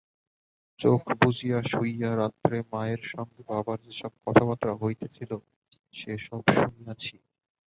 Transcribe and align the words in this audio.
চোখ 0.79 1.01
বুজিয়া 1.19 1.59
শুইয়া 1.71 2.11
রাত্রে 2.15 2.57
মায়ের 2.71 3.01
সঙ্গে 3.11 3.41
বাবার 3.49 3.79
যেসব 3.85 4.11
কথাবার্তা 4.25 4.71
হইতেছিল, 4.81 5.31
সে 5.93 6.11
সব 6.27 6.43
শুনিয়াছে। 6.55 7.15